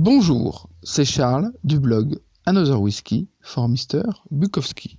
[0.00, 4.04] Bonjour, c'est Charles du blog Another Whiskey for Mr.
[4.30, 4.96] Bukowski.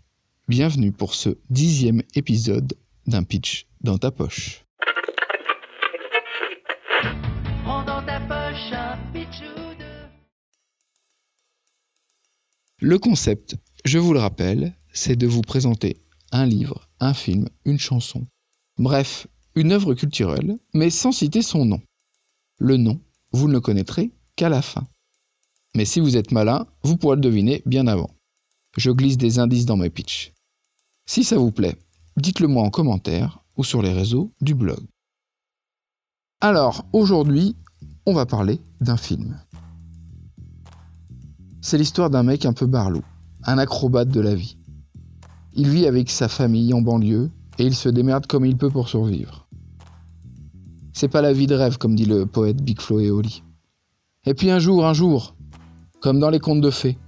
[0.49, 2.73] Bienvenue pour ce dixième épisode
[3.07, 4.65] d'un pitch dans ta poche.
[12.81, 13.55] Le concept,
[13.85, 16.01] je vous le rappelle, c'est de vous présenter
[16.33, 18.27] un livre, un film, une chanson.
[18.77, 21.81] Bref, une œuvre culturelle, mais sans citer son nom.
[22.57, 22.99] Le nom,
[23.31, 24.87] vous ne le connaîtrez qu'à la fin.
[25.75, 28.09] Mais si vous êtes malin, vous pourrez le deviner bien avant.
[28.77, 30.33] Je glisse des indices dans mes pitchs.
[31.05, 31.77] Si ça vous plaît,
[32.15, 34.79] dites-le moi en commentaire ou sur les réseaux du blog.
[36.39, 37.57] Alors, aujourd'hui,
[38.05, 39.37] on va parler d'un film.
[41.61, 43.01] C'est l'histoire d'un mec un peu barlou,
[43.43, 44.55] un acrobate de la vie.
[45.53, 48.87] Il vit avec sa famille en banlieue et il se démerde comme il peut pour
[48.87, 49.49] survivre.
[50.93, 53.43] C'est pas la vie de rêve, comme dit le poète Big Flo et Oli.
[54.29, 55.33] Et puis un jour, un jour,
[56.01, 56.99] comme dans les contes de fées,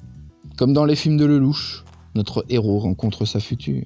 [0.58, 3.86] comme dans les films de Lelouch, notre héros rencontre sa future.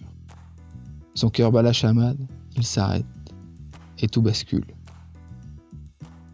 [1.16, 3.06] Son cœur bat la chamade, il s'arrête,
[4.00, 4.64] et tout bascule.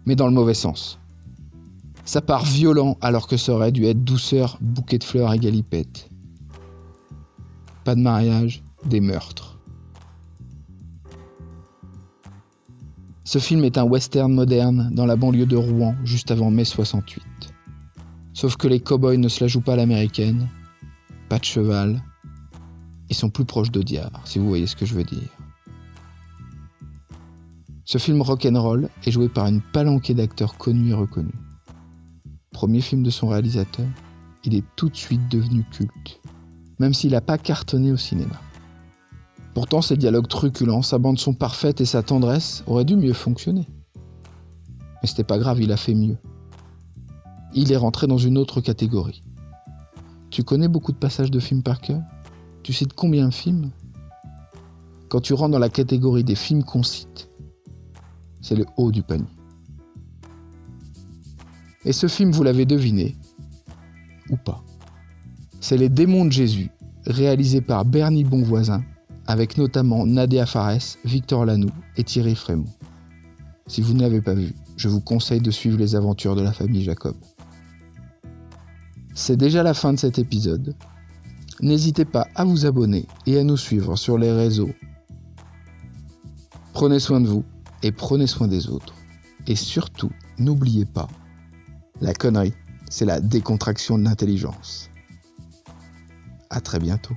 [0.06, 1.00] Mais dans le mauvais sens.
[2.06, 6.08] Ça part violent alors que ça aurait dû être douceur, bouquet de fleurs et galipette.
[7.84, 9.51] Pas de mariage, des meurtres.
[13.24, 17.24] Ce film est un western moderne dans la banlieue de Rouen juste avant mai 68.
[18.34, 20.48] Sauf que les cow-boys ne se la jouent pas à l'américaine,
[21.30, 22.02] pas de cheval,
[23.10, 25.30] ils sont plus proches de Diar, si vous voyez ce que je veux dire.
[27.86, 31.36] Ce film rock'n'roll est joué par une palanquée d'acteurs connus et reconnus.
[32.52, 33.88] Premier film de son réalisateur,
[34.44, 36.22] il est tout de suite devenu culte,
[36.80, 38.40] même s'il n'a pas cartonné au cinéma.
[39.54, 43.68] Pourtant, ses dialogues truculents, sa bande son parfaite et sa tendresse auraient dû mieux fonctionner.
[45.02, 46.18] Mais c'était pas grave, il a fait mieux.
[47.54, 49.24] Il est rentré dans une autre catégorie.
[50.30, 52.02] Tu connais beaucoup de passages de films par cœur?
[52.64, 53.72] Tu cites combien de films?
[55.10, 57.30] Quand tu rentres dans la catégorie des films qu'on cite,
[58.42, 59.26] c'est le haut du panier.
[61.84, 63.18] Et ce film, vous l'avez deviné,
[64.30, 64.64] ou pas.
[65.60, 66.70] C'est Les démons de Jésus,
[67.06, 68.84] réalisé par Bernie Bonvoisin,
[69.32, 72.66] avec notamment Nadia Fares, Victor Lanoux et Thierry Frémont.
[73.66, 76.52] Si vous ne l'avez pas vu, je vous conseille de suivre les aventures de la
[76.52, 77.16] famille Jacob.
[79.14, 80.76] C'est déjà la fin de cet épisode.
[81.62, 84.72] N'hésitez pas à vous abonner et à nous suivre sur les réseaux.
[86.74, 87.46] Prenez soin de vous
[87.84, 88.96] et prenez soin des autres.
[89.48, 91.08] Et surtout, n'oubliez pas,
[92.02, 92.54] la connerie,
[92.90, 94.90] c'est la décontraction de l'intelligence.
[96.50, 97.16] À très bientôt.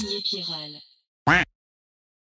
[0.00, 0.80] Signé Pierral.